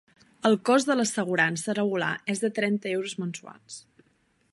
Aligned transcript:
El 0.49 0.55
cost 0.69 0.87
de 0.91 0.95
l'assegurança 1.01 1.75
regular 1.79 2.09
és 2.35 2.41
de 2.45 2.51
trenta 2.61 2.91
euros 2.95 3.15
mensuals. 3.25 3.77